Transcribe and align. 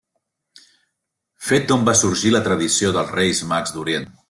Fet 1.49 1.67
d'on 1.71 1.85
va 1.89 1.95
sorgir 2.01 2.33
la 2.37 2.43
tradició 2.49 2.91
dels 2.97 3.15
Reis 3.19 3.45
Mags 3.53 3.77
d'Orient. 3.79 4.13